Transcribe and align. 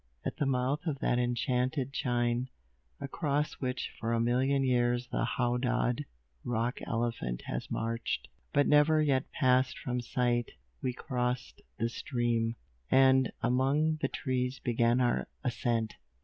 At 0.25 0.35
the 0.37 0.47
mouth 0.47 0.87
of 0.87 0.97
that 0.97 1.19
enchanted 1.19 1.93
chine, 1.93 2.49
across 2.99 3.53
which 3.59 3.91
for 3.99 4.13
a 4.13 4.19
million 4.19 4.63
years 4.63 5.07
the 5.11 5.23
howdahed 5.37 6.05
rock 6.43 6.79
elephant 6.87 7.43
has 7.45 7.69
marched, 7.69 8.27
but 8.51 8.65
never 8.65 8.99
yet 8.99 9.31
passed 9.31 9.77
from 9.77 10.01
sight, 10.01 10.53
we 10.81 10.91
crossed 10.91 11.61
the 11.77 11.87
stream, 11.87 12.55
and 12.89 13.31
among 13.43 13.97
the 14.01 14.07
trees 14.07 14.57
began 14.57 14.99
our 15.01 15.27
ascent. 15.43 15.93